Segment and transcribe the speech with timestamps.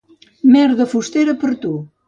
[0.55, 1.77] Merda fustera per tu.